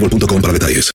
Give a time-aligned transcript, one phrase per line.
[0.00, 0.92] para detalles.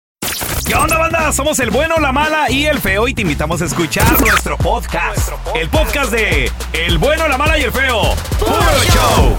[0.65, 1.31] ¿Qué onda, banda?
[1.33, 5.29] Somos el bueno, la mala y el feo y te invitamos a escuchar nuestro podcast.
[5.55, 8.01] El podcast de El bueno, la mala y el feo.
[8.39, 8.53] ¡Puro
[8.93, 9.37] show!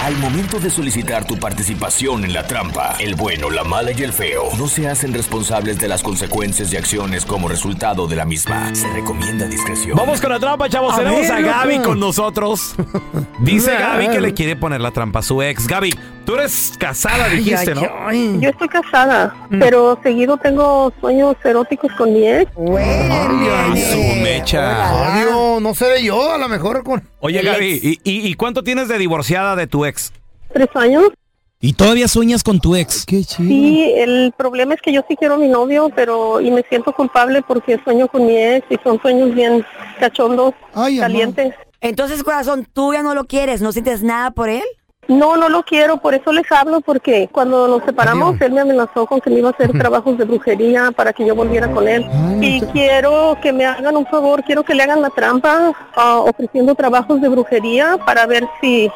[0.00, 4.12] Al momento de solicitar tu participación en la trampa, el bueno, la mala y el
[4.12, 8.74] feo no se hacen responsables de las consecuencias y acciones como resultado de la misma.
[8.74, 9.96] Se recomienda discreción.
[9.96, 10.94] Vamos con la trampa, chavos.
[10.94, 11.88] A Tenemos ver, a Gaby loco.
[11.90, 12.74] con nosotros.
[13.38, 15.68] Dice Gaby que le quiere poner la trampa a su ex.
[15.68, 17.82] Gaby, tú eres casada, dijiste, ¿no?
[18.40, 22.50] Yo estoy casada, pero seguido tengo sueños eróticos con mi ex.
[22.56, 25.14] Ay, su mecha.
[25.16, 27.08] Adiós, no sé de yo, a lo mejor con.
[27.20, 27.84] Oye, Gaby, ex.
[27.84, 30.12] ¿y, y, y cuánto tienes de divorciada de tu ex?
[30.52, 31.04] ¿Tres años?
[31.64, 33.06] ¿Y todavía sueñas con tu ex?
[33.06, 33.48] Qué chido.
[33.48, 36.92] Sí, el problema es que yo sí quiero a mi novio, pero y me siento
[36.92, 39.64] culpable porque sueño con mi ex y son sueños bien
[40.00, 41.00] cachondos, Ay, amor.
[41.12, 41.54] calientes.
[41.80, 44.62] Entonces, corazón, tú ya no lo quieres, no sientes nada por él.
[45.08, 49.04] No, no lo quiero, por eso les hablo, porque cuando nos separamos, él me amenazó
[49.06, 52.06] con que me iba a hacer trabajos de brujería para que yo volviera con él.
[52.40, 56.76] Y quiero que me hagan un favor, quiero que le hagan la trampa ah, ofreciendo
[56.76, 58.88] trabajos de brujería para ver si...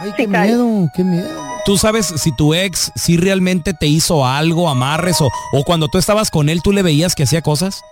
[0.00, 0.48] Ay, si qué cae.
[0.48, 1.28] miedo, qué miedo.
[1.64, 5.96] ¿Tú sabes si tu ex si realmente te hizo algo, amarres o, o cuando tú
[5.96, 7.82] estabas con él tú le veías que hacía cosas?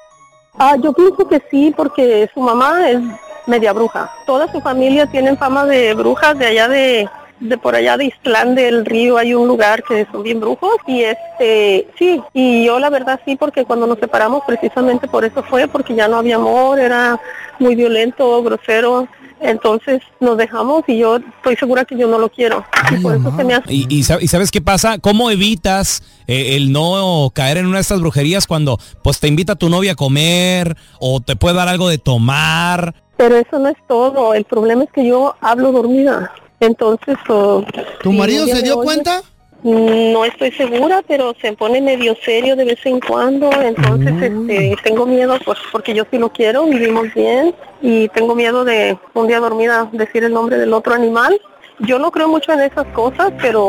[0.59, 3.00] Ah, yo pienso que sí, porque su mamá es
[3.47, 4.11] media bruja.
[4.27, 7.09] Toda su familia tienen fama de brujas de allá de,
[7.41, 9.19] de por allá de Islán del Río.
[9.19, 12.21] Hay un lugar que son bien brujos y este, sí.
[12.33, 16.09] Y yo la verdad sí, porque cuando nos separamos precisamente por eso fue, porque ya
[16.09, 17.21] no había amor, era
[17.59, 19.09] muy violento, grosero.
[19.39, 22.65] Entonces nos dejamos y yo estoy segura que yo no lo quiero.
[22.91, 24.99] Y por eso se me hace ¿Y, y sab- y sabes qué pasa?
[24.99, 29.55] ¿Cómo evitas eh, el no caer en una de estas brujerías cuando pues te invita
[29.55, 32.95] tu novia a comer o te puede dar algo de tomar?
[33.19, 34.33] Pero eso no es todo.
[34.33, 36.33] El problema es que yo hablo dormida.
[36.61, 37.65] Entonces, oh,
[38.03, 39.22] ¿Tu marido se dio cuenta?
[39.62, 43.50] No estoy segura, pero se pone medio serio de vez en cuando.
[43.61, 44.50] Entonces, Mm.
[44.50, 47.55] este, tengo miedo, pues, porque yo sí lo quiero, vivimos bien.
[47.83, 51.41] Y tengo miedo de un día dormida decir el nombre del otro animal.
[51.81, 53.67] Yo no creo mucho en esas cosas, pero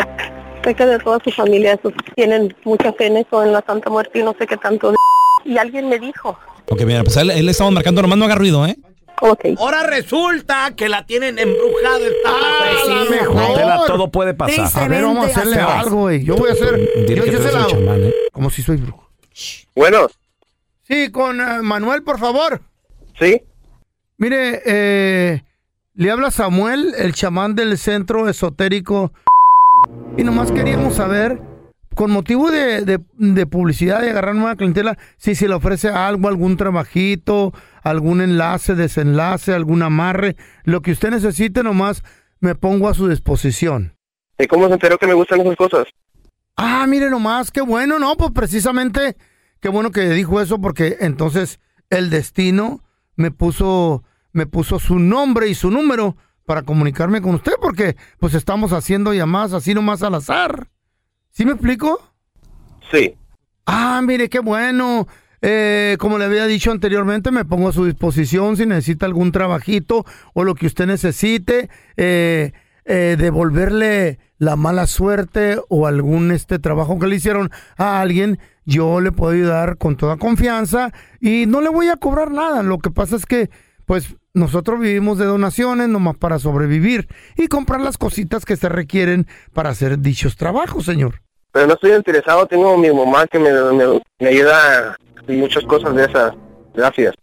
[0.63, 3.89] sé que de toda su familia esos tienen mucha fe en eso, en la Santa
[3.89, 4.91] Muerte y no sé qué tanto.
[4.91, 4.97] de-
[5.45, 6.37] Y alguien me dijo,
[6.69, 8.75] Ok, mira, pues él, él le estamos marcando, nomás no haga ruido, ¿eh?
[9.21, 13.87] Ok, Ahora resulta que la tienen embrujada esta la mejor.
[13.87, 14.83] Todo puede pasar.
[14.83, 16.23] A ver, vamos a hacerle algo, güey.
[16.23, 16.75] Yo voy a hacer.
[17.07, 18.13] Dile Yo, que yo tú se la chamán, ¿eh?
[18.31, 19.07] Como si soy brujo.
[19.75, 20.07] Bueno,
[20.87, 22.61] Sí, con eh, Manuel, por favor.
[23.19, 23.41] sí.
[24.19, 25.43] Mire, eh,
[25.93, 29.11] le habla Samuel, el chamán del centro esotérico.
[30.17, 31.39] Y nomás queríamos saber,
[31.97, 36.27] con motivo de, de- de publicidad y agarrar nueva clientela, si se le ofrece algo,
[36.27, 42.03] algún trabajito, algún enlace, desenlace, algún amarre, lo que usted necesite, nomás
[42.39, 43.95] me pongo a su disposición.
[44.37, 45.87] ¿Y cómo se enteró que me gustan esas cosas?
[46.55, 48.15] Ah, mire nomás, qué bueno, ¿no?
[48.15, 49.17] Pues precisamente,
[49.59, 52.83] qué bueno que dijo eso porque entonces el destino
[53.15, 58.35] me puso, me puso su nombre y su número para comunicarme con usted porque pues
[58.35, 60.67] estamos haciendo llamadas así nomás al azar.
[61.37, 62.01] ¿Sí me explico?
[62.91, 63.13] Sí.
[63.67, 65.07] Ah, mire, qué bueno.
[65.43, 70.03] Eh, como le había dicho anteriormente, me pongo a su disposición si necesita algún trabajito
[70.33, 72.53] o lo que usted necesite, eh,
[72.85, 78.99] eh, devolverle la mala suerte o algún este trabajo que le hicieron a alguien, yo
[78.99, 80.91] le puedo ayudar con toda confianza
[81.21, 82.63] y no le voy a cobrar nada.
[82.63, 83.51] Lo que pasa es que,
[83.85, 87.07] pues, nosotros vivimos de donaciones nomás para sobrevivir
[87.37, 91.26] y comprar las cositas que se requieren para hacer dichos trabajos, señor.
[91.51, 93.49] Pero no estoy interesado, tengo mi mamá que me,
[94.27, 94.97] ayuda
[95.27, 96.33] en muchas cosas de esas.
[96.73, 97.15] Gracias.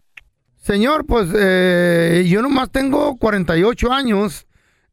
[0.57, 4.47] Señor, pues eh, yo nomás tengo 48 años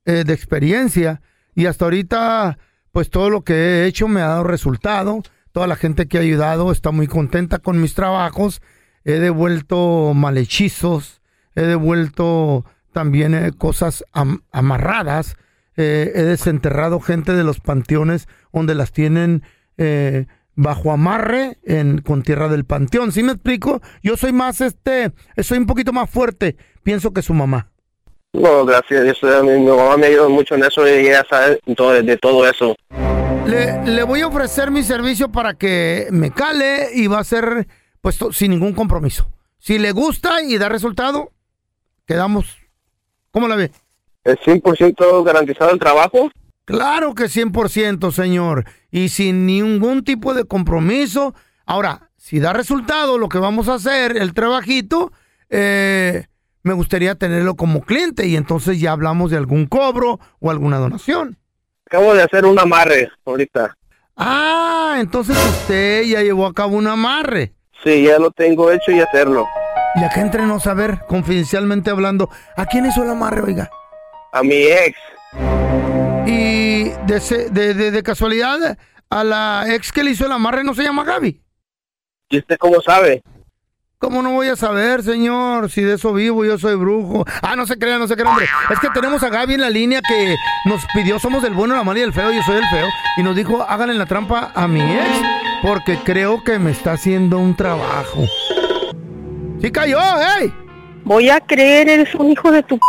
[0.06, 1.22] eh, de experiencia
[1.56, 2.58] y hasta ahorita,
[2.92, 5.22] pues todo lo que he hecho me ha dado resultado.
[5.54, 8.62] Toda la gente que ha ayudado está muy contenta con mis trabajos.
[9.04, 11.22] He devuelto malhechizos,
[11.56, 15.36] he devuelto también eh, cosas am- amarradas.
[15.78, 19.44] Eh, he desenterrado gente de los panteones donde las tienen
[19.78, 20.26] eh,
[20.56, 23.12] bajo amarre en, con tierra del panteón.
[23.12, 23.82] ¿Sí me explico?
[24.04, 27.72] Yo soy más, este, soy un poquito más fuerte, pienso que su mamá.
[28.34, 29.06] No, gracias.
[29.06, 32.18] Yo soy- mi, mi mamá me ayuda mucho en eso y ella sabe todo, de
[32.18, 32.76] todo eso.
[33.46, 37.68] Le, le voy a ofrecer mi servicio para que me cale y va a ser
[38.02, 39.32] pues to- sin ningún compromiso.
[39.58, 41.32] Si le gusta y da resultado,
[42.06, 42.58] quedamos.
[43.32, 43.72] ¿Cómo la ve?
[44.24, 46.30] ¿Es 100% garantizado el trabajo?
[46.66, 48.66] Claro que 100%, señor.
[48.92, 51.34] Y sin ningún tipo de compromiso.
[51.66, 55.12] Ahora, si da resultado lo que vamos a hacer, el trabajito,
[55.50, 56.26] eh,
[56.64, 61.38] me gustaría tenerlo como cliente y entonces ya hablamos de algún cobro o alguna donación.
[61.88, 63.76] Acabo de hacer un amarre ahorita.
[64.16, 67.54] Ah, entonces usted ya llevó a cabo un amarre.
[67.84, 69.48] Sí, ya lo tengo hecho y hacerlo.
[69.96, 73.70] Y acá entre no saber, confidencialmente hablando, ¿a quién hizo el amarre, oiga?
[74.32, 74.98] A mi ex.
[76.26, 78.78] Y de, se- de, de- de casualidad,
[79.10, 81.42] a la ex que le hizo el amarre no se llama Gaby.
[82.30, 83.22] ¿Y usted cómo sabe?
[83.98, 85.70] ¿Cómo no voy a saber, señor?
[85.70, 87.24] Si de eso vivo, yo soy brujo.
[87.44, 88.48] Ah, no se crea, no se crea, hombre.
[88.72, 90.36] Es que tenemos a Gaby en la línea que
[90.66, 92.88] nos pidió, somos del bueno, la mala y el feo, yo soy el feo.
[93.18, 95.08] Y nos dijo, háganle la trampa a mi ex,
[95.62, 98.26] porque creo que me está haciendo un trabajo.
[99.62, 100.00] ¡Sí cayó,
[100.40, 100.52] ey!
[101.04, 102.84] Voy a creer, eres un hijo de tu p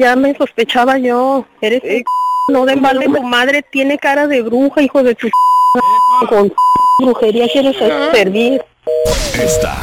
[0.00, 1.46] ya me sospechaba yo.
[1.60, 5.28] Eres un no de balde, tu madre tiene cara de bruja, hijo de tu
[6.28, 6.52] con
[7.00, 7.76] brujería quieres
[8.12, 8.62] servir.
[9.34, 9.76] Esta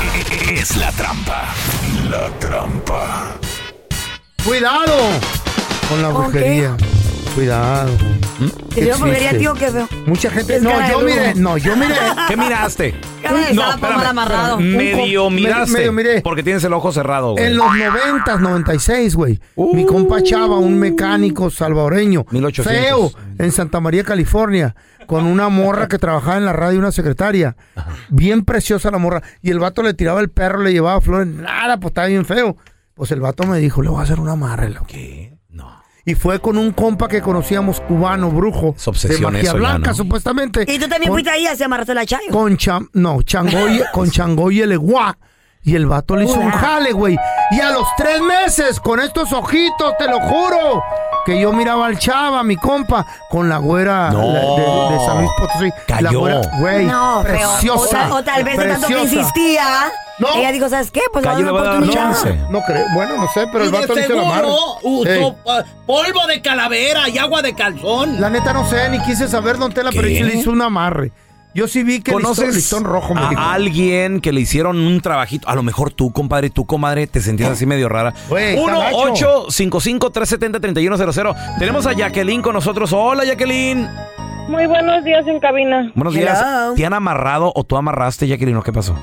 [0.51, 1.53] es la trampa.
[2.09, 3.37] La trampa.
[4.45, 4.93] ¡Cuidado!
[5.89, 6.69] Con la ¿Con qué?
[7.37, 7.91] Cuidado.
[8.73, 9.87] ¿Te dio brujería, tío, qué feo?
[10.07, 10.55] Mucha gente.
[10.55, 11.15] Es No, cara de yo brujo.
[11.15, 11.93] miré, no, yo miré.
[12.27, 12.95] ¿Qué miraste?
[13.21, 14.57] Cara de sapo mal amarrado.
[14.59, 15.71] Medio Un co- miraste.
[15.77, 16.21] medio miré.
[16.21, 17.45] Porque tienes el ojo cerrado, güey.
[17.45, 19.39] En los 90, 96, güey.
[19.55, 22.25] Mi compa Chava, un mecánico salvadoreño.
[22.31, 22.73] 1800.
[22.73, 24.75] Feo, en Santa María, California.
[25.05, 27.55] Con una morra que trabajaba en la radio, una secretaria.
[28.09, 29.21] Bien preciosa la morra.
[29.43, 31.27] Y el vato le tiraba el perro, le llevaba flores.
[31.27, 32.57] Nada, pues estaba bien feo.
[32.95, 34.69] Pues el vato me dijo, le voy a hacer una amarre.
[34.71, 34.87] loco.
[34.87, 35.36] ¿Qué?
[36.07, 38.73] Y fue con un compa que conocíamos, cubano, brujo.
[38.77, 39.95] Es obsesión de magia eso ya, blanca, ¿no?
[39.95, 40.61] supuestamente.
[40.65, 42.31] Y tú también Con- fuiste ahí a hacer amarraste la chayo.
[42.31, 45.17] con cham, no, Changoy, con Changoy el Eguá.
[45.63, 47.17] Y el vato le hizo un jale, güey.
[47.51, 50.81] Y a los tres meses, con estos ojitos, te lo juro,
[51.25, 54.21] que yo miraba al chava, mi compa, con la güera No.
[54.31, 55.65] la- de, de San Luis Potosí.
[55.89, 56.19] La Cayó.
[56.21, 57.19] güera, güey, No.
[57.19, 57.89] O, preciosa.
[58.03, 60.27] tal- o tal vez de tanto que insistía, No.
[60.35, 61.01] ella dijo, ¿sabes qué?
[61.13, 62.33] Pues a le voy a dar chance.
[62.49, 64.43] No creo, bueno, no sé, pero el Y de vato le hizo la
[64.81, 65.33] usó Ey, uh,
[65.85, 68.19] polvo de calavera y agua de calzón.
[68.19, 71.11] La neta no sé, ni quise saber dónde la, pero le hizo un amarre.
[71.53, 73.41] Yo sí vi que listón, ¿Conoces listón rojo me dijo.
[73.41, 75.49] a alguien que le hicieron un trabajito?
[75.49, 78.13] A lo mejor tú, compadre, tú, comadre, te sentías así medio rara.
[78.29, 79.47] Güey, está gacho.
[79.47, 81.57] 1-855-370-3100.
[81.57, 82.93] Tenemos a Jacqueline con nosotros.
[82.93, 83.89] Hola, Jacqueline.
[84.47, 85.91] Muy buenos días en cabina.
[85.95, 86.25] Buenos Hello.
[86.25, 86.75] días.
[86.75, 88.57] ¿Te han amarrado o tú amarraste, Jacqueline?
[88.57, 88.95] ¿o ¿Qué pasó?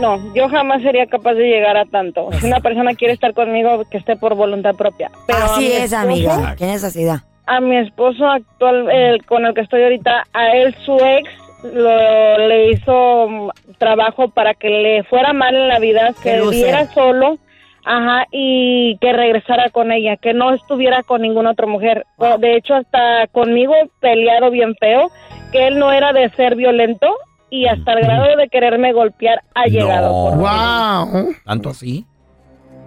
[0.00, 2.28] No, yo jamás sería capaz de llegar a tanto.
[2.40, 5.10] Si una persona quiere estar conmigo, que esté por voluntad propia.
[5.26, 5.96] Pero Así es, esposo-
[6.30, 6.54] amiga.
[6.58, 7.18] Qué necesidad.
[7.46, 11.28] A mi esposo actual, el con el que estoy ahorita, a él su ex
[11.74, 16.86] lo, le hizo mm, trabajo para que le fuera mal en la vida, que viviera
[16.92, 17.38] solo,
[17.84, 22.04] ajá, y que regresara con ella, que no estuviera con ninguna otra mujer.
[22.38, 25.10] De hecho, hasta conmigo peleado bien feo,
[25.52, 27.14] que él no era de ser violento
[27.54, 30.10] y hasta el grado de quererme golpear ha llegado.
[30.10, 30.42] por mí.
[30.42, 31.34] Wow.
[31.44, 32.04] ¿Tanto así?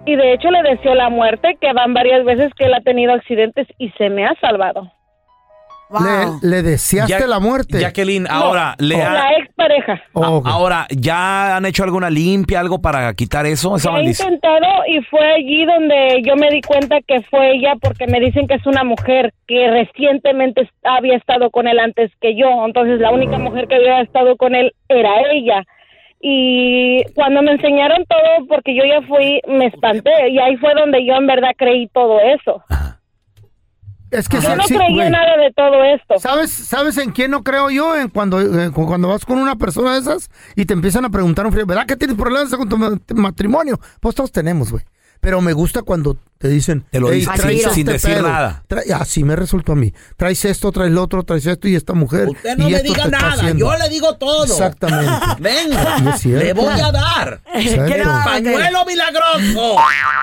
[0.04, 3.14] Y de hecho le deseó la muerte, que van varias veces que él ha tenido
[3.14, 4.92] accidentes y se me ha salvado.
[5.90, 6.40] Wow.
[6.42, 7.80] Le, le deseaste Ya- la muerte.
[7.80, 10.00] Jacqueline, ahora, le ha- La expareja.
[10.12, 13.76] Oh, ahora, ¿ya han hecho alguna limpia, algo para quitar eso?
[13.76, 18.06] Esa He intentado y fue allí donde yo me di cuenta que fue ella porque
[18.06, 22.66] me dicen que es una mujer que recientemente había estado con él antes que yo.
[22.66, 25.64] Entonces la única mujer que había estado con él era ella.
[26.20, 31.04] Y cuando me enseñaron todo, porque yo ya fui, me espanté y ahí fue donde
[31.06, 32.62] yo en verdad creí todo eso.
[34.10, 35.10] Es que Yo sí no creía güey.
[35.10, 36.18] nada de todo esto.
[36.18, 37.94] ¿Sabes, ¿Sabes en quién no creo yo?
[37.96, 41.10] En cuando, eh, cu- cuando vas con una persona de esas y te empiezan a
[41.10, 43.78] preguntar un frío, ¿verdad que tienes problemas con tu ma- matrimonio?
[44.00, 44.84] Pues todos tenemos, güey.
[45.20, 48.28] Pero me gusta cuando te dicen, Te lo "Ey, dicen sin- sin este decir pedo".
[48.28, 48.62] nada.
[48.68, 49.92] Tra- así me resultó a mí.
[50.16, 52.28] Traes esto, traes lo otro, traes esto y esta mujer.
[52.28, 53.58] Usted no y me esto diga nada, haciendo.
[53.66, 54.44] yo le digo todo.
[54.44, 55.12] Exactamente.
[55.40, 57.40] Venga, le voy a dar.
[57.52, 57.94] Exacto.
[58.24, 59.76] Pañuelo milagroso.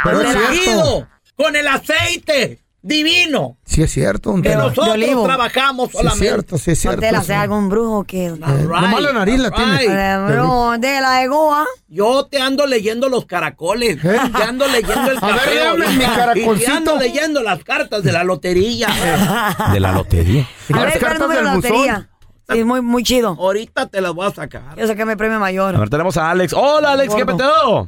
[0.05, 0.47] Pero es cierto.
[0.47, 3.57] Protegido, con el aceite divino.
[3.65, 4.63] Sí es cierto, don Que Tela.
[4.69, 6.25] nosotros trabajamos Sí es solamente.
[6.25, 6.99] cierto, sí es cierto.
[7.01, 7.23] ¿Te la sí.
[7.23, 9.83] hace algún brujo que nomás la nariz la tiene.
[9.85, 11.65] Eh, brujo de la de Goa.
[11.87, 13.99] Yo te ando leyendo los caracoles.
[14.01, 15.19] Te ando leyendo el ¿Eh?
[15.21, 15.87] A ver, café.
[15.89, 16.71] mi Y te caracolcito.
[16.71, 18.87] ando leyendo las cartas de la lotería.
[19.73, 20.47] De la lotería.
[20.73, 22.09] A ver, ¿cuál número de la lotería?
[22.47, 23.29] Sí, muy, muy chido.
[23.39, 24.77] Ahorita te las voy a sacar.
[24.77, 25.75] Yo saqué mi premio mayor.
[25.75, 26.53] A ver, tenemos a Alex.
[26.53, 27.87] Hola, Alex, ¿qué peteo?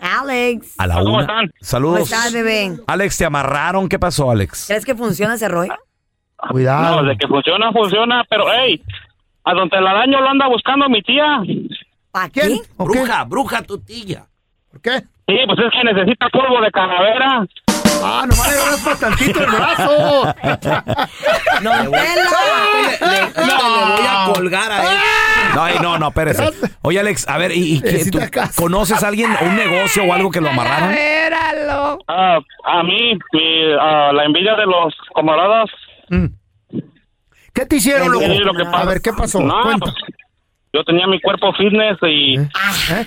[0.00, 0.74] Alex.
[0.78, 1.20] A la ¿Cómo una.
[1.22, 1.50] están?
[1.60, 1.94] Saludos.
[2.00, 2.76] ¿Cómo estás, bebé?
[2.86, 3.88] Alex, ¿te amarraron?
[3.88, 4.66] ¿Qué pasó, Alex?
[4.68, 5.74] ¿Crees que funciona ese rollo?
[6.50, 7.02] Cuidado.
[7.02, 8.80] No, de que funciona, funciona, pero hey,
[9.44, 11.42] a don Telaraño lo anda buscando mi tía.
[12.12, 12.60] ¿Para qué?
[12.78, 14.24] Bruja, bruja tu tía.
[14.70, 15.00] ¿Por qué?
[15.00, 17.46] Sí, pues es que necesita polvo de calavera.
[18.02, 20.34] Ah, nomás le raspas tantito el brazo.
[21.62, 23.54] ¡No, Le, le- le
[23.86, 24.98] voy a colgar a él.
[25.54, 26.50] No, ay, no, no, espérese.
[26.82, 28.18] Oye, Alex, a ver, ¿y, y qué, tú
[28.56, 30.94] conoces a alguien, un negocio o algo que lo amarraron?
[32.08, 35.68] Ah, a mí, mi, ah, la envidia de los camaradas.
[37.54, 38.24] ¿Qué te hicieron, loco?
[38.24, 39.40] Sí, lo A ver, ¿qué pasó?
[39.40, 39.86] No, Cuenta.
[39.86, 39.94] pues,
[40.72, 42.36] yo tenía mi cuerpo fitness y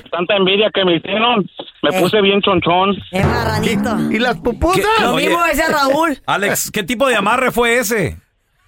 [0.10, 1.50] tanta envidia que me hicieron,
[1.84, 2.96] me puse bien chonchón.
[3.12, 4.12] Es marranito.
[4.12, 4.86] ¿Y las pupusas?
[5.01, 6.18] Lo Oye, mismo decía Raúl.
[6.25, 8.18] Alex, ¿qué tipo de amarre fue ese?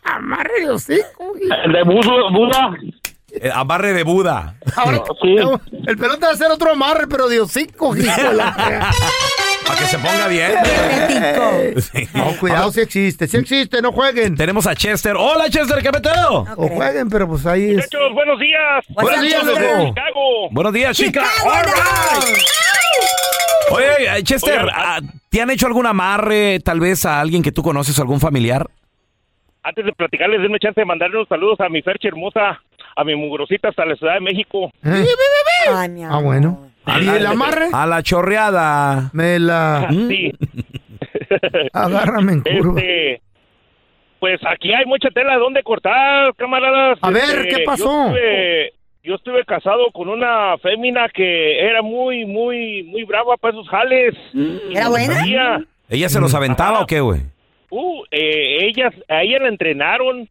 [0.03, 1.33] Amarre de hocico.
[1.63, 2.29] El de Buda.
[2.31, 2.77] Buda.
[3.31, 4.55] Eh, amarre de Buda.
[4.75, 5.01] Ahora,
[5.88, 8.91] el pelón te va a hacer otro amarre, pero de hocico, hijo de la.
[9.65, 10.51] Para que se ponga bien.
[11.77, 12.08] Sí.
[12.13, 14.36] No, cuidado, si existe, si existe, no jueguen.
[14.36, 15.15] Tenemos a Chester.
[15.17, 16.46] Hola, Chester, ¿qué peteo?
[16.55, 17.75] O jueguen, pero pues ahí es.
[17.75, 18.86] Muchachos, buenos días.
[18.89, 19.60] Buenos días, loco.
[19.60, 20.50] Chicago.
[20.51, 21.24] Buenos días, chica.
[21.46, 22.38] All right.
[23.72, 27.98] Oye, Chester, ah, ¿te han hecho algún amarre tal vez a alguien que tú conoces,
[28.00, 28.67] algún familiar?
[29.63, 32.62] Antes de platicarles, denme chance de mandarle unos saludos a mi Ferche hermosa,
[32.96, 34.72] a mi mugrosita hasta la Ciudad de México.
[34.84, 35.05] ¿Eh?
[35.72, 36.60] Ay, mi Ah, bueno.
[37.01, 37.67] ¿Y el amarre?
[37.72, 39.10] A la chorreada.
[39.13, 39.88] Me la.
[39.89, 40.32] Sí.
[41.74, 42.79] Agárrame en curva.
[42.79, 43.22] Este,
[44.20, 46.98] pues aquí hay mucha tela donde cortar, camaradas.
[47.01, 47.86] A ver, Este, ¿qué pasó?
[47.86, 53.53] Yo estuve, yo estuve casado con una fémina que era muy, muy, muy brava para
[53.53, 54.15] esos jales.
[54.72, 55.13] ¿Era buena?
[55.15, 55.63] Sabía.
[55.89, 57.22] ¿Ella se los aventaba o qué, güey?
[57.70, 60.29] Uh, eh, ellas, a ella la entrenaron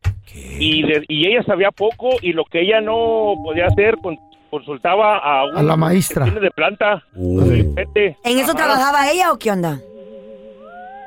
[0.59, 4.17] y, de- y ella sabía poco y lo que ella no podía hacer con-
[4.53, 6.27] consultaba a, un A la maestra.
[6.27, 7.03] que tiene de planta.
[7.15, 8.19] Vete.
[8.23, 8.59] ¿En eso Ajá.
[8.59, 9.81] trabajaba ella o qué onda?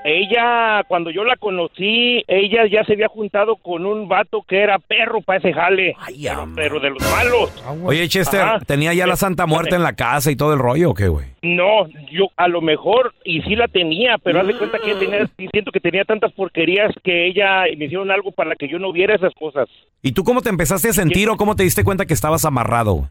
[0.07, 4.77] Ella, cuando yo la conocí, ella ya se había juntado con un vato que era
[4.77, 5.95] perro para ese jale.
[6.21, 7.51] pero, pero de los malos.
[7.83, 8.59] Oye, Chester, Ajá.
[8.67, 11.25] ¿tenía ya la Santa Muerte en la casa y todo el rollo o qué, güey?
[11.41, 14.99] No, yo a lo mejor, y sí la tenía, pero haz de cuenta que ella
[14.99, 18.77] tenía, sí siento que tenía tantas porquerías que ella me hicieron algo para que yo
[18.77, 19.67] no viera esas cosas.
[20.03, 23.09] ¿Y tú cómo te empezaste a sentir o cómo te diste cuenta que estabas amarrado?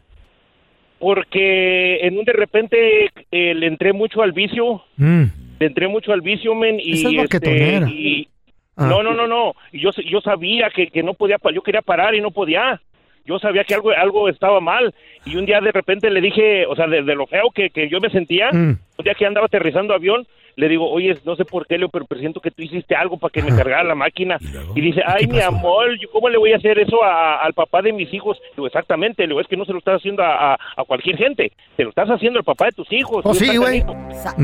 [1.05, 6.21] Porque en un de repente eh, le entré mucho al vicio, le entré mucho al
[6.21, 8.27] vicio, men, y, Esa es este, y-
[8.75, 8.87] Ah.
[8.89, 12.15] no, no, no, no, y yo yo sabía que, que no podía, yo quería parar
[12.15, 12.81] y no podía.
[13.23, 14.93] Yo sabía que algo algo estaba mal
[15.25, 17.87] y un día de repente le dije, o sea, de, de lo feo que, que
[17.87, 18.77] yo me sentía, Mm.
[18.97, 20.25] un día que andaba aterrizando avión,
[20.57, 23.31] le digo, oye, no sé por qué, Leo, pero presiento que tú hiciste algo para
[23.31, 24.37] que me cargara la máquina.
[24.75, 27.81] Y dice, ay, mi amor, ¿yo ¿cómo le voy a hacer eso a- al papá
[27.81, 28.37] de mis hijos?
[28.55, 31.17] Digo, exactamente, le digo, es que no se lo estás haciendo a, a- a cualquier
[31.17, 33.21] gente, te lo estás haciendo al papá de tus hijos.
[33.25, 33.83] Oh, sí, güey.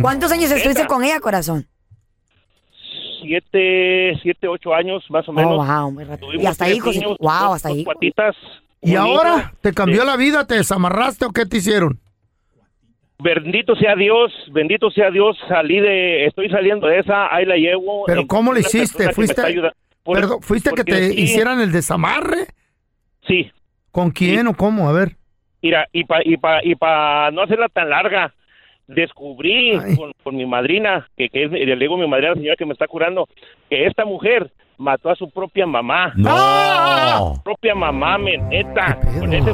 [0.02, 1.66] ¿Cuántos años estuviste con ella, corazón?
[3.22, 5.54] Siete, siete, ocho años más o menos.
[5.54, 6.28] Oh, wow, muy rápido.
[6.28, 6.96] Tuvimos Y hasta hijos.
[6.96, 7.86] niños, Wow, dos- hasta hijos.
[7.86, 8.36] cuatitas,
[8.84, 10.48] ¿Y ahora te cambió la vida?
[10.48, 12.00] ¿Te desamarraste o qué te hicieron?
[13.24, 18.06] Bendito sea Dios, bendito sea Dios, salí de, estoy saliendo de esa, ahí la llevo.
[18.08, 19.12] ¿Pero en- cómo una hiciste?
[19.14, 19.42] ¿Fuiste,
[20.04, 22.48] por- perdón, ¿fuiste que te sí, hicieran el desamarre?
[23.28, 23.52] Sí,
[23.92, 24.90] ¿Con quién o cómo?
[24.90, 25.18] A ver.
[25.62, 28.34] mira, y para y pa, y pa no hacerla tan larga,
[28.88, 32.56] descubrí con, con mi madrina, que, que es, le digo a mi madrina, la señora
[32.56, 33.28] que me está curando,
[33.70, 36.14] que esta mujer mató a su propia mamá.
[36.16, 37.40] No.
[37.44, 38.98] Propia mamá, men, neta.
[39.20, 39.52] Con ese.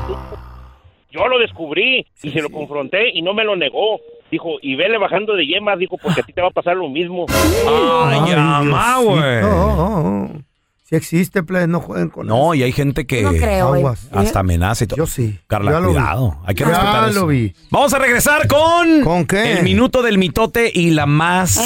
[1.12, 4.00] Yo lo descubrí y se lo confronté y no me lo negó.
[4.30, 6.90] Dijo, y vele bajando de yemas, dijo, porque a ti te va a pasar lo
[6.90, 7.26] mismo.
[7.30, 9.44] Ay, mamá, güey.
[9.44, 10.42] Oh, oh, oh.
[10.84, 13.74] Si existe, plebes, no jueguen con No, y hay gente que No creo.
[13.74, 14.08] Aguas.
[14.12, 14.98] hasta amenaza y todo.
[14.98, 15.38] Yo sí.
[15.48, 15.94] Carla, Ya lo vi.
[15.96, 16.38] cuidado.
[16.46, 17.54] Hay que Ya respetar lo vi.
[17.72, 19.54] Vamos a regresar con ¿Con qué?
[19.54, 21.60] el minuto del mitote y la más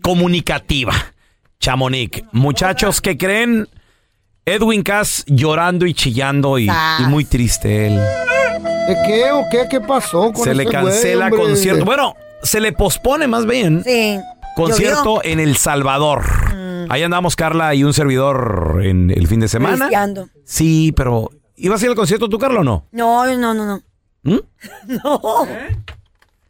[0.00, 0.92] comunicativa.
[1.60, 2.22] Chamonix.
[2.32, 3.68] Muchachos que creen
[4.44, 8.00] Edwin Cass llorando y chillando y, y muy triste él.
[8.86, 9.66] ¿De qué o qué?
[9.70, 11.84] ¿Qué pasó con Se le güey, cancela concierto.
[11.84, 13.82] Bueno, se le pospone más bien.
[13.84, 14.18] Sí.
[14.56, 16.24] Concierto en El Salvador.
[16.88, 19.76] Ahí andamos Carla y un servidor en el fin de semana.
[19.76, 20.28] Cristiando.
[20.44, 22.86] Sí, pero ¿ibas a ir al concierto tú, Carla, o no?
[22.92, 23.82] No, no, no, no.
[24.24, 24.38] ¿Mm?
[25.04, 25.20] No.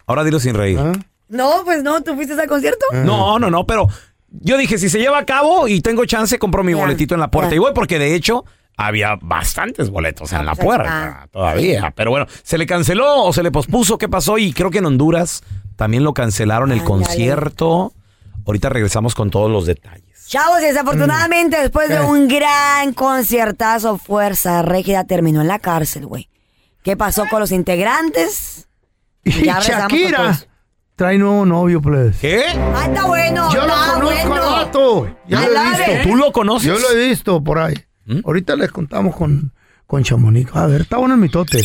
[0.06, 0.80] Ahora dilo sin reír.
[1.28, 2.84] No, pues no, ¿tú fuiste al concierto?
[2.92, 3.88] No, no, no, pero
[4.28, 7.30] yo dije, si se lleva a cabo y tengo chance, compro mi boletito en la
[7.30, 7.54] puerta.
[7.54, 8.44] Y voy porque de hecho
[8.76, 11.92] había bastantes boletos en la puerta todavía.
[11.94, 13.98] Pero bueno, ¿se le canceló o se le pospuso?
[13.98, 14.38] ¿Qué pasó?
[14.38, 15.42] Y creo que en Honduras
[15.76, 17.92] también lo cancelaron el concierto.
[18.46, 20.26] Ahorita regresamos con todos los detalles.
[20.26, 22.00] Chavos, y desafortunadamente después de Eh.
[22.00, 26.28] un gran conciertazo, Fuerza Régida terminó en la cárcel, güey.
[26.82, 28.68] ¿Qué pasó con los integrantes?
[29.24, 30.38] Y Ya Shakira
[30.96, 32.16] trae nuevo novio, plebes.
[32.18, 32.44] ¿Qué?
[32.74, 33.52] Ah, está bueno.
[33.52, 34.34] Yo lo está conozco bueno.
[34.42, 35.16] al vato.
[35.28, 36.08] Ya I lo he visto.
[36.08, 36.66] ¿Tú lo conoces?
[36.68, 37.74] Yo lo he visto por ahí.
[38.24, 39.52] Ahorita les contamos con,
[39.86, 40.54] con Chamonix.
[40.54, 41.64] A ver, está bueno el mitote.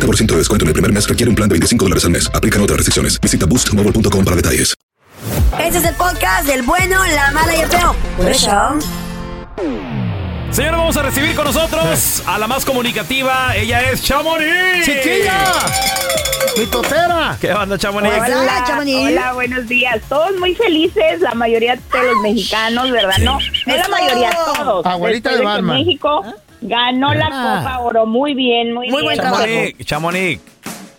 [0.00, 2.30] de descuento en el primer mes requiere un plan de 25 dólares al mes.
[2.32, 3.20] Aplican otras restricciones.
[3.20, 4.74] Visita boostmobile.com para detalles.
[5.58, 7.94] Este es el podcast del bueno, la mala y el feo.
[8.16, 8.78] Puro show.
[10.50, 13.54] Señora, vamos a recibir con nosotros a la más comunicativa.
[13.54, 14.84] Ella es Chamonix.
[14.84, 15.44] ¡Chiquilla!
[16.58, 17.36] ¡Mi totera!
[17.40, 18.12] ¿Qué onda, Chamonix?
[18.14, 20.00] Hola, hola, buenos días.
[20.08, 23.18] Todos muy felices, la mayoría de los mexicanos, ¿verdad?
[23.18, 24.86] No, no la mayoría, todos.
[24.86, 25.76] Abuelita de Batman.
[25.76, 26.24] México
[26.60, 27.58] ganó la Ah.
[27.62, 28.06] Copa Oro.
[28.06, 29.16] Muy bien, muy, bien.
[29.16, 30.40] Chamonix, Chamonix.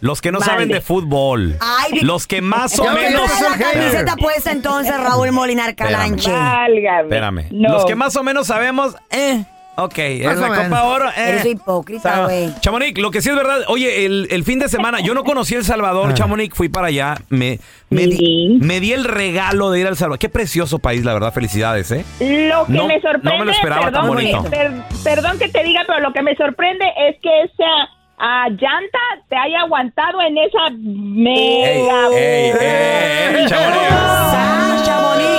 [0.02, 1.58] Los que no saben de fútbol.
[1.60, 3.30] Ay, los que más o menos.
[3.42, 6.32] la camiseta puesta entonces, Raúl Molinar Calanche.
[6.32, 7.04] Válgame.
[7.04, 7.46] Espérame.
[7.52, 7.70] No.
[7.74, 9.44] Los que más o menos sabemos, eh.
[9.78, 10.48] Ok, es la.
[10.64, 11.10] Copa Oro.
[11.10, 11.14] Eh.
[11.30, 12.54] Eres hipócrita, O sea, güey.
[12.60, 15.56] Chamonix, lo que sí es verdad, oye, el, el fin de semana, yo no conocí
[15.56, 17.58] El Salvador, Chamonix, fui para allá, me,
[17.90, 20.20] me, di, me di el regalo de ir al Salvador.
[20.20, 22.06] Qué precioso país, la verdad, felicidades, ¿eh?
[22.20, 24.44] Lo que No- me sorprende, no me lo esperaba perdón, tan bonito.
[24.44, 24.72] per-
[25.04, 29.36] perdón que te diga, pero lo que me sorprende es que esa ah, llanta te
[29.38, 32.08] haya aguantado en esa mega.
[32.14, 33.92] ey, ey, ey, Chamonix.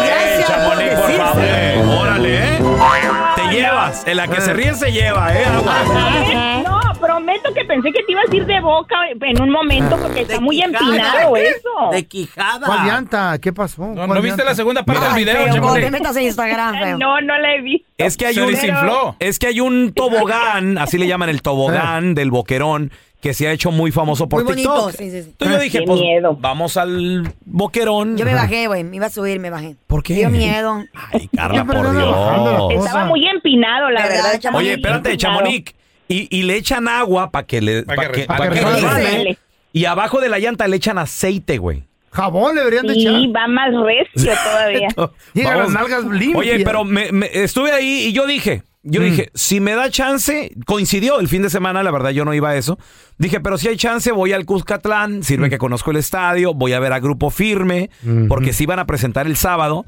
[0.05, 2.01] Eh, Chamonix, por favor.
[2.01, 2.59] Órale, ¿eh?
[3.53, 4.07] Llevas.
[4.07, 5.45] En la que se ríe se lleva, ¿eh?
[5.45, 6.63] Agua.
[6.63, 10.23] No, prometo que pensé que te ibas a ir de boca en un momento porque
[10.23, 11.91] está muy empinado eso.
[11.91, 12.67] De quijada.
[12.67, 13.39] ¿Cuál llanta?
[13.41, 13.87] ¿Qué pasó?
[13.87, 16.99] ¿No, ¿no viste la segunda parte del video, Feo, no te metas en Instagram, feo.
[16.99, 17.87] No, no la he visto.
[17.99, 19.17] Es que hay Se un desinfló.
[19.19, 23.53] Es que hay un tobogán, así le llaman el tobogán del boquerón, que se ha
[23.53, 24.75] hecho muy famoso por Muy TikTok.
[24.75, 25.29] bonito, sí, sí, sí.
[25.31, 26.37] Entonces yo dije, Qué pues miedo.
[26.41, 28.17] vamos al boquerón.
[28.19, 28.83] Yo me bajé, güey.
[28.85, 29.77] Me iba a subir, me bajé.
[29.87, 30.15] ¿Por qué?
[30.15, 30.83] Dio miedo.
[31.13, 32.85] Ay, Carla, por Dios.
[32.85, 34.35] Estaba muy empinado, la ¿Verdad, verdad.
[34.35, 35.17] estaba Oye, espérate.
[35.17, 35.73] Chamonix.
[36.09, 39.39] Y, y le echan agua para que le Pa' pa' que pa' Pa' que resbale.
[39.73, 41.85] Y abajo de la llanta le echan aceite, güey.
[42.11, 43.15] Jabón le deberían de echar.
[43.15, 44.89] Sí, va más recio todavía.
[45.33, 46.37] Llega las nalgas limpias.
[46.37, 49.05] Oye, pero me- me- estuve ahí y yo dije, yo Mm.
[49.05, 52.51] dije, si me da chance, coincidió el fin de semana, la verdad yo no iba
[52.51, 52.79] a eso.
[53.19, 55.23] Dije, pero si hay chance, voy al Cuscatlán, Mm.
[55.23, 57.91] sirve que conozco el estadio, voy a ver a Grupo Firme,
[58.29, 59.85] porque se iban a presentar el sábado.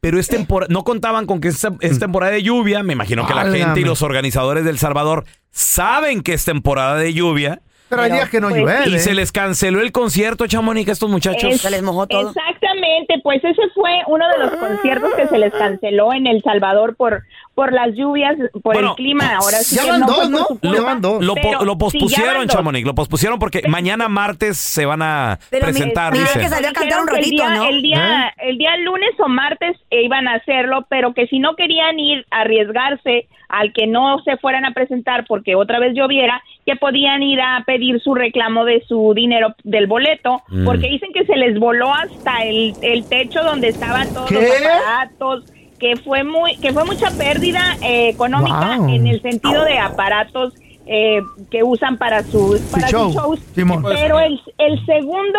[0.00, 2.82] Pero es temporada, no contaban con que es, es temporada de lluvia.
[2.82, 7.12] Me imagino que la gente y los organizadores del Salvador saben que es temporada de
[7.12, 7.60] lluvia.
[7.90, 8.88] Pero hay días que no pues, llueve.
[8.88, 11.44] Y se les canceló el concierto, Chamonix, a estos muchachos.
[11.44, 16.26] Es- Exactamente, Exactamente, pues ese fue uno de los conciertos que se les canceló en
[16.26, 17.22] El Salvador por
[17.52, 19.34] por las lluvias, por el clima.
[19.36, 20.76] Ahora sí que no fue por su culpa,
[21.20, 22.56] Lo, po- pero- lo sí, ya pospusieron, van dos.
[22.56, 26.38] Chamonix, lo pospusieron porque mañana martes se van a presentar, dice.
[26.38, 31.12] que el día, el día, el día lunes o martes eh, iban a hacerlo, pero
[31.12, 35.54] que si no querían ir a arriesgarse al que no se fueran a presentar porque
[35.56, 40.42] otra vez lloviera, que podían ir a pedir su reclamo de su dinero del boleto,
[40.48, 40.64] Mm.
[40.64, 44.34] porque dicen que se les voló hasta el, el techo donde estaban todos ¿Qué?
[44.36, 45.44] los aparatos,
[45.78, 48.88] que fue muy, que fue mucha pérdida eh, económica Wow.
[48.94, 50.54] en el sentido de aparatos
[50.86, 53.12] eh, que usan para sus para sus show.
[53.12, 53.40] shows.
[53.54, 53.82] Simón.
[53.84, 55.38] Pero el, el segundo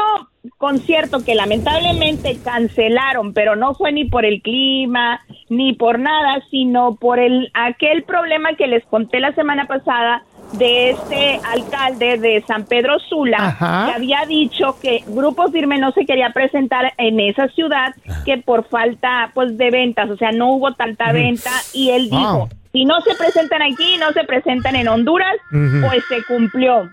[0.57, 6.95] concierto que lamentablemente cancelaron, pero no fue ni por el clima ni por nada, sino
[6.95, 12.65] por el aquel problema que les conté la semana pasada de este alcalde de San
[12.65, 13.85] Pedro Sula Ajá.
[13.87, 17.93] que había dicho que Grupo Firme no se quería presentar en esa ciudad
[18.25, 22.19] que por falta pues de ventas, o sea, no hubo tanta venta y él Wow.
[22.19, 26.89] dijo, si no se presentan aquí, no se presentan en Honduras, pues se cumplió.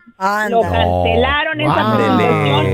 [0.51, 2.67] Lo cancelaron esa presentación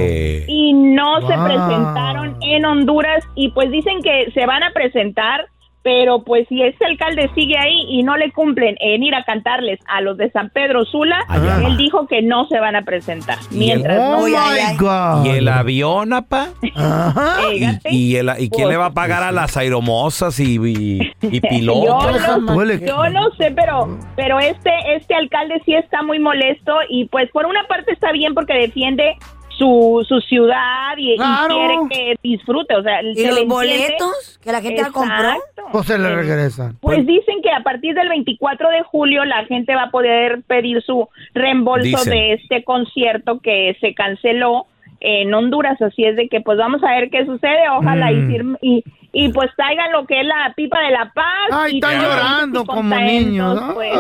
[0.49, 5.47] y no se presentaron en Honduras y pues dicen que se van a presentar,
[5.85, 9.79] pero pues si ese alcalde sigue ahí y no le cumplen en ir a cantarles
[9.87, 11.61] a los de San Pedro Sula, Allá.
[11.66, 13.38] él dijo que no se van a presentar.
[13.53, 16.49] Y el- Mientras no Oh my ¿Y el avión, apa?
[16.62, 21.40] ¿Y, y, el- y quién le va a pagar a las aeromosas y, y, y
[21.49, 22.20] pilotos?
[22.25, 27.07] Yo no, yo no sé, pero pero este este alcalde sí está muy molesto y
[27.09, 29.16] pues por una parte está bien porque defiende
[29.59, 34.61] su, su ciudad y, quiere que disfrute, o sea, ¿Y se los boletos que la
[34.61, 35.14] gente la compró?
[35.17, 35.62] Exacto.
[35.73, 36.77] Pues se le regresan.
[36.81, 40.83] Pues dicen que a partir del 24 de julio la gente va a poder pedir
[40.83, 42.12] su reembolso Dicen.
[42.12, 44.67] de este concierto que se canceló
[45.01, 48.29] en Honduras, así es de que pues vamos a ver qué sucede, ojalá y Mm.
[48.31, 51.49] firme- y, y pues traigan lo que es la pipa de la paz.
[51.53, 53.75] Ay, y están llorando como niños, ¿no?
[53.75, 53.93] pues.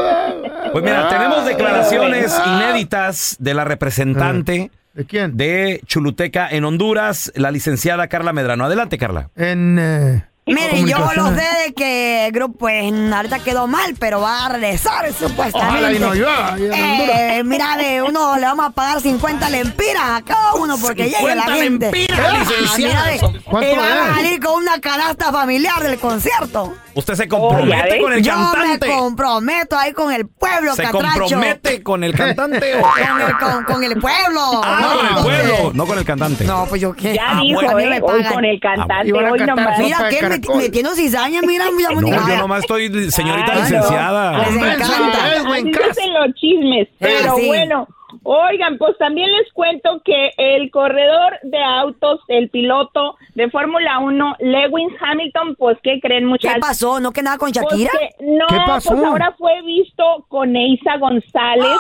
[0.72, 5.36] Pues mira, tenemos declaraciones inéditas de la representante ¿De quién?
[5.36, 8.64] de Chuluteca en Honduras, la licenciada Carla Medrano.
[8.64, 9.30] Adelante, Carla.
[9.36, 9.78] En.
[9.80, 14.44] eh, Miren, yo lo sé de que el grupo pues ahorita quedó mal, pero va
[14.44, 15.56] a regresar supuestamente.
[15.58, 16.54] Ojalá y no Honduras.
[16.58, 21.34] eh, mira, de uno le vamos a pagar 50 lempiras a cada uno porque llegue
[21.34, 21.86] la 50 gente.
[21.92, 23.04] lempiras, Ah, mira,
[23.44, 26.74] ¿Cuánto y van a salir con una canasta familiar del concierto.
[26.94, 28.86] Usted se compromete con el yo cantante.
[28.88, 31.18] me comprometo ahí con el pueblo, ¿Se catracho.
[31.20, 34.40] compromete con el cantante o con, el, con, con el pueblo.
[34.62, 36.44] Ah, No, con el pueblo, no con el cantante.
[36.44, 37.14] No, pues yo qué.
[37.14, 38.32] Ya Ah, dijo, bueno, a mí eh, me hoy pagan.
[38.34, 39.78] con el cantante, Iban a hoy nomás.
[39.78, 40.22] Mira, ¿qué?
[40.22, 43.64] Me, metiendo cizaña, mira, mira, No, yo nomás estoy señorita Ay, no.
[43.64, 44.38] licenciada.
[44.38, 45.34] Les encanta.
[46.24, 46.88] Los chismes.
[47.00, 47.46] Pero sí.
[47.46, 47.88] bueno,
[48.22, 54.36] oigan, pues también les cuento que el corredor de autos, el piloto de Fórmula 1,
[54.40, 56.54] Lewis Hamilton, pues, ¿qué creen, muchachos?
[56.54, 57.00] ¿Qué pasó?
[57.00, 57.90] ¿No que nada con Shakira?
[57.92, 58.90] Pues que- no, ¿Qué pasó?
[58.90, 61.78] pues ahora fue visto con Eiza González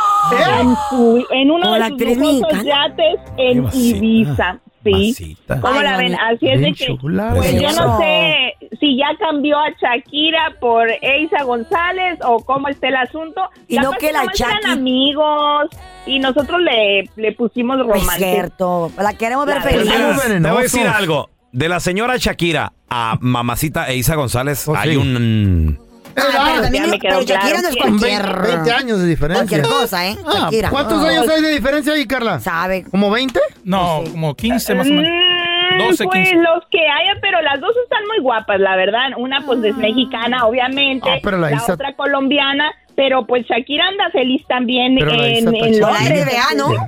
[0.60, 4.60] en, su- en uno Con de sus lujosos yates en Ibiza.
[4.84, 5.36] Sí.
[5.48, 6.14] ¿Cómo Ay, la ven?
[6.14, 10.88] Así es de que, chula, pues yo no sé si ya cambió a Shakira por
[11.02, 13.42] Eiza González o cómo está el asunto.
[13.68, 15.66] Y no que la nomás eran Shaki- amigos
[16.06, 18.30] y nosotros le, le pusimos Es romántico.
[18.30, 18.92] cierto.
[18.98, 19.92] La queremos ver La feliz.
[19.92, 21.30] Te voy a decir algo.
[21.52, 25.78] De la señora Shakira a mamacita Eiza González hay un...
[26.16, 28.40] Ah, pero también Ya me quedó pero Shakira claro no es cualquier...
[28.54, 29.46] 20 años de diferencia.
[29.60, 30.16] Cualquier cosa, ¿eh?
[30.26, 30.70] Ah, Shakira.
[30.70, 31.08] ¿Cuántos Ah.
[31.08, 32.40] años hay de diferencia ahí, Carla?
[32.40, 32.84] ¿Sabe?
[32.90, 33.40] ¿Como 20?
[33.64, 35.10] No, como 15 más o menos.
[35.10, 36.36] Mm, 12, pues 15.
[36.36, 39.08] los que haya, pero las dos están muy guapas, la verdad.
[39.16, 41.10] Una pues es mexicana, obviamente.
[41.10, 42.70] Ah, pero la Isa- otra colombiana.
[42.96, 45.80] Pero pues Shakira anda feliz también Pero la en, está en.
[45.80, 45.80] Londres.
[45.80, 46.86] La NBA, ¿no?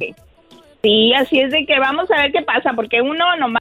[0.82, 3.60] Sí, así es de que vamos a ver qué pasa, porque uno nomás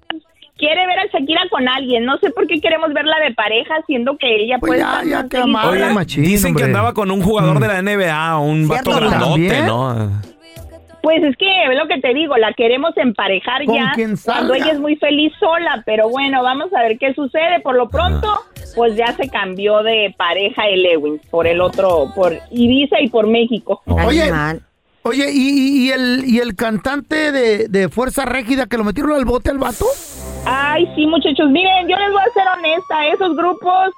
[0.58, 2.06] quiere ver a Shakira con alguien.
[2.06, 5.46] No sé por qué queremos verla de pareja, siendo que ella Pues puede ya, estar
[5.46, 9.65] ya, machín, Dicen que andaba con un jugador de la NBA, un vato grandote, ¿también?
[9.65, 10.12] ¿no?
[11.02, 14.56] Pues es que es lo que te digo, la queremos emparejar Con ya quien cuando
[14.56, 17.60] ella es muy feliz sola, pero bueno, vamos a ver qué sucede.
[17.62, 18.39] Por lo pronto,
[18.76, 23.28] pues ya se cambió de pareja el Lewin por el otro, por Ibiza y por
[23.28, 23.84] México.
[23.86, 24.32] Oye.
[25.04, 29.12] Oye, ¿y, y- y el, y el cantante de, de Fuerza Régida que lo metieron
[29.13, 29.86] al bote al vato?
[30.46, 33.92] Ay, sí, muchachos, miren, yo les voy a ser honesta, esos grupos,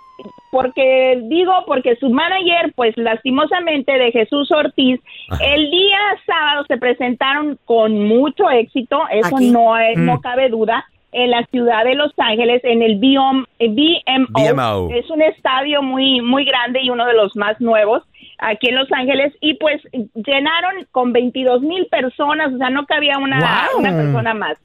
[0.51, 4.99] porque digo, porque su manager, pues lastimosamente de Jesús Ortiz,
[5.41, 9.51] el día sábado se presentaron con mucho éxito, eso Aquí.
[9.51, 10.21] no, es- no Mm.
[10.21, 14.27] cabe duda, en la ciudad de Los Ángeles, en el BM, BMO.
[14.33, 14.89] BMO.
[14.93, 18.03] Es un estadio muy, muy grande y uno de los más nuevos
[18.39, 19.81] aquí en Los Ángeles y pues
[20.13, 23.79] llenaron con 22 mil personas, o sea, no cabía una, Wow.
[23.79, 24.57] una persona más.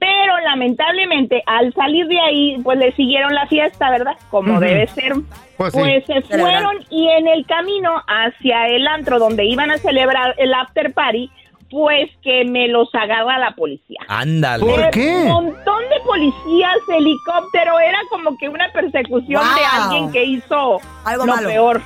[0.00, 4.16] Pero lamentablemente al salir de ahí, pues le siguieron la fiesta, ¿verdad?
[4.30, 5.12] Como debe ser.
[5.58, 6.12] Pues Pues, sí.
[6.14, 10.92] se fueron y en el camino hacia el antro donde iban a celebrar el after
[10.94, 11.30] party,
[11.70, 14.00] pues que me los agarra la policía.
[14.08, 14.64] Ándale.
[14.64, 21.26] Un montón de policías, helicóptero, era como que una persecución de alguien que hizo Algo
[21.26, 21.48] lo malo.
[21.48, 21.82] peor.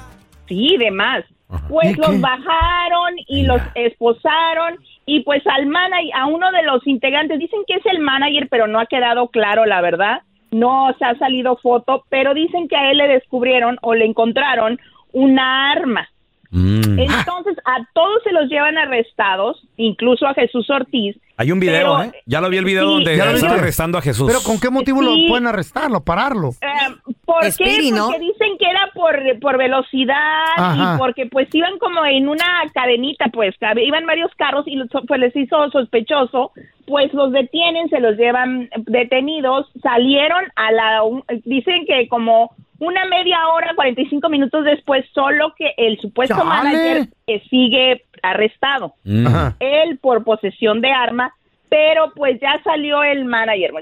[0.49, 1.25] Sí, de más.
[1.69, 2.19] Pues ¿Y los qué?
[2.19, 7.75] bajaron y los esposaron y pues al manager, a uno de los integrantes, dicen que
[7.75, 10.23] es el manager, pero no ha quedado claro, la verdad.
[10.51, 14.79] No se ha salido foto, pero dicen que a él le descubrieron o le encontraron
[15.13, 16.09] una arma.
[16.57, 16.99] Mm.
[17.01, 21.17] Entonces a todos se los llevan arrestados, incluso a Jesús Ortiz.
[21.37, 22.23] Hay un video, Pero- ¿eh?
[22.27, 22.93] Ya lo vi el video Sí.
[22.95, 24.29] donde ¿Ya lo están arrestando a Jesús.
[24.29, 25.23] Pero ¿con qué motivo Sí.
[25.25, 26.51] lo pueden arrestarlo, pararlo?
[26.61, 27.91] Eh, ¿Por qué?
[27.93, 28.07] ¿no?
[28.07, 30.95] Porque dicen que era por, por velocidad Ajá.
[30.95, 35.19] y porque pues iban como en una cadenita, pues iban varios carros y los- pues
[35.21, 36.53] les hizo sospechoso,
[36.87, 42.53] pues los detienen, se los llevan detenidos, salieron a la, un- dicen que como
[42.85, 46.49] una media hora, 45 minutos después, solo que el supuesto ¡Chale!
[46.49, 48.95] manager eh, sigue arrestado.
[49.05, 49.27] Mm.
[49.27, 49.57] Ajá.
[49.61, 51.35] Él por posesión de arma,
[51.69, 53.73] pero pues ya salió el manager,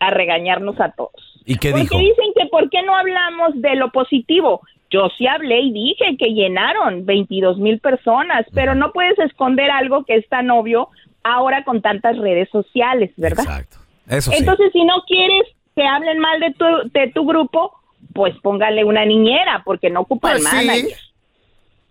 [0.00, 1.40] a regañarnos a todos.
[1.44, 1.98] ¿Y qué Porque dijo?
[1.98, 4.60] dicen que por qué no hablamos de lo positivo.
[4.90, 10.04] Yo sí hablé y dije que llenaron 22 mil personas, pero no puedes esconder algo
[10.04, 10.88] que es tan obvio
[11.24, 13.44] ahora con tantas redes sociales, ¿verdad?
[13.44, 13.78] Exacto.
[14.08, 14.36] Eso sí.
[14.38, 17.72] Entonces, si no quieres que hablen mal de tu, de tu grupo,
[18.14, 20.56] pues póngale una niñera, porque no ocupan Pues sí.
[20.56, 20.98] manager.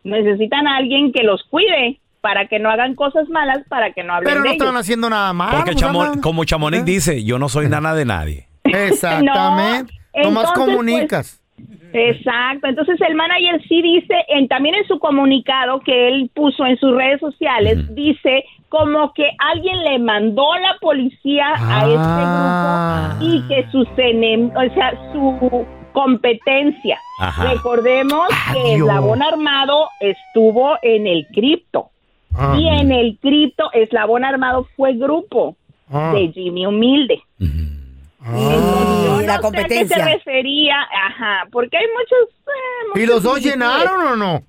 [0.04, 4.14] Necesitan a alguien que los cuide para que no hagan cosas malas, para que no
[4.14, 4.64] hablen Pero no de ellos.
[4.66, 5.50] están haciendo nada mal.
[5.56, 8.48] Porque pues, Chamo- como Chamonix dice, yo no soy nana de nadie.
[8.64, 9.94] Exactamente.
[10.16, 11.38] No, Nomás entonces, comunicas.
[11.94, 16.78] Exacto, entonces el manager sí dice, en, también en su comunicado que él puso en
[16.78, 23.10] sus redes sociales, dice como que alguien le mandó la policía a Ah.
[23.20, 26.98] este grupo y que sus enem o sea, su competencia.
[27.20, 27.52] Ajá.
[27.54, 28.76] Recordemos que.
[28.76, 31.90] Eslabón Armado estuvo en el cripto
[32.34, 32.56] Ah.
[32.58, 35.56] y en el cripto Eslabón Armado fue grupo
[35.92, 36.14] Ah.
[36.16, 37.22] de Jimmy Humilde.
[38.24, 39.20] Ah.
[39.22, 39.98] Y la sé a qué competencia.
[39.98, 40.76] se refería,
[41.08, 42.36] ajá, porque hay muchos...
[42.48, 44.42] eh, ¿Y los dos llenaron o no?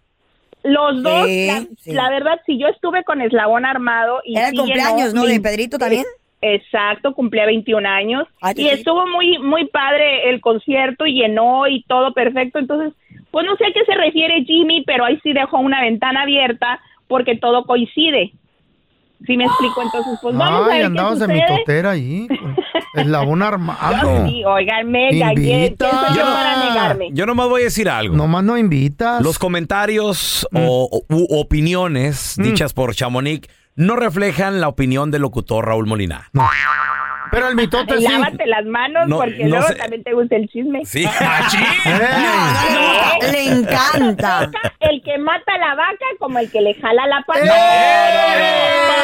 [0.65, 1.93] Los dos, Sí, la, sí.
[1.93, 5.27] la verdad, si yo estuve con Eslabón Armado y Era el cumpleaños, llenó ¿no?
[5.27, 6.05] mi- De Pedrito también.
[6.45, 11.69] Exacto, cumplía 21 años Ay, qué y estuvo muy muy padre el concierto y llenó
[11.69, 12.59] y todo perfecto.
[12.59, 12.93] Entonces,
[13.31, 16.81] pues no sé a qué se refiere Jimmy, pero ahí sí dejó una ventana abierta
[17.07, 18.33] porque todo coincide.
[19.25, 19.81] ¿Sí me explico?
[19.83, 21.53] Entonces, pues vamos a Ay, ver andabas qué de sucede.
[21.53, 22.27] mitotera ahí.
[22.95, 24.27] Eslabón armado.
[24.29, 25.89] Sí, oigan, mega, ¿quién Invita.
[25.91, 26.33] quién soy yo Ya.
[26.35, 27.09] para negarme?
[27.13, 28.17] Yo nomás voy a decir algo.
[28.17, 29.23] Nomás no invitas.
[29.23, 32.43] Los comentarios o, o- u opiniones Mm.
[32.43, 36.29] dichas por Chamonix no reflejan la opinión del locutor Raúl Molina.
[37.31, 38.05] Pero el mitote sí.
[38.07, 39.75] Lávate las manos No, porque no luego sé.
[39.77, 40.85] también te gusta el chisme.
[40.85, 41.61] Sí, machín.
[41.87, 43.33] ¡Eh!
[43.33, 44.51] Le encanta.
[44.81, 47.45] El que mata a la vaca como el que le jala la pata.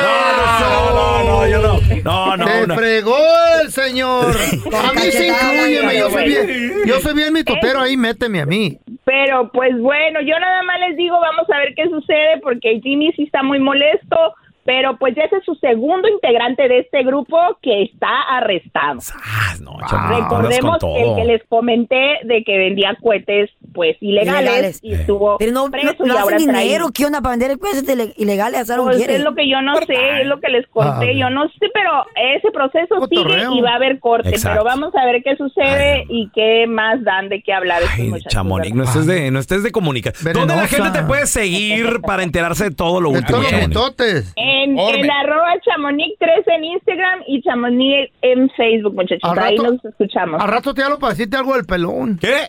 [0.01, 1.79] No, no, no, yo no.
[2.05, 2.75] No, no, Se no.
[2.75, 3.17] fregó
[3.63, 4.27] el señor.
[4.75, 5.97] A mí sí incluyeme.
[5.99, 8.79] Yo soy bien, yo soy bien mitotero ahí, méteme a mí.
[9.05, 13.11] Pero pues bueno, yo nada más les digo, vamos a ver qué sucede porque Jimmy
[13.17, 14.35] sí está muy molesto,
[14.69, 19.01] pero pues ya ese es su segundo integrante de este grupo que está arrestado.
[19.25, 24.81] Ah, no, con Recordemos el que les comenté de que vendía cohetes pues ilegales, Ilegales.
[24.83, 26.87] y estuvo Pero no, preso no, y no ahora hacen trae- dinero.
[26.93, 28.61] ¿Qué onda para vender ile- ilegales?
[28.61, 31.31] ¿Hasta Pues es lo que yo no sé, es lo que les conté, Ah, yo
[31.31, 32.05] no sé, pero
[32.37, 33.49] ese proceso Cotorreo.
[33.49, 34.51] sigue y va a haber corte, Exacto.
[34.51, 38.75] pero vamos a ver qué sucede y qué más dan de qué hablar Ay, Chamonix,
[38.75, 40.13] no estés de, no estés de comunicar.
[40.35, 44.35] ¿Dónde la gente te puede seguir para enterarse de todo lo De último, todos los.
[44.65, 49.31] En, en arroba chamonix3 en Instagram y chamonix en Facebook, muchachos.
[49.31, 50.41] Al Ahí rato- nos escuchamos.
[50.43, 52.19] Al rato te hablo para decirte algo del pelón.
[52.21, 52.49] ¿Qué?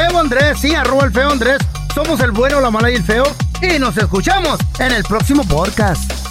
[0.07, 1.59] feo Andrés, sí, arroba el feo Andrés.
[1.93, 3.23] Somos el bueno, la mala y el feo.
[3.61, 6.30] Y nos escuchamos en el próximo podcast.